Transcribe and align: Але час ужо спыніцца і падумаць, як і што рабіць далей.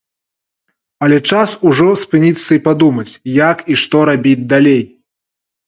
Але 1.07 1.19
час 1.31 1.49
ужо 1.73 1.87
спыніцца 2.05 2.47
і 2.57 2.63
падумаць, 2.69 3.13
як 3.47 3.57
і 3.71 3.81
што 3.85 3.97
рабіць 4.13 4.35
далей. 4.55 4.83